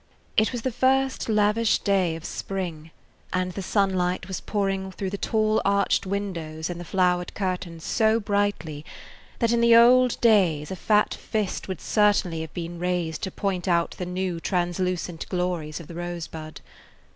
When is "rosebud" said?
15.93-16.61